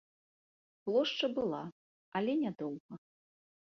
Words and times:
Плошча 0.87 1.31
была, 1.37 1.63
але 2.21 2.31
нядоўга. 2.45 2.93